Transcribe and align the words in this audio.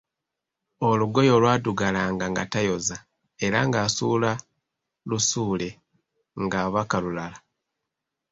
Olugoye 0.89 1.29
olwaddugalanga 1.37 2.25
nga 2.31 2.43
tayoza 2.51 2.97
era 3.45 3.59
nga 3.67 3.79
asuula 3.85 4.31
lusuule, 5.09 5.69
ng'abaka 6.43 6.97
lulala. 7.03 7.37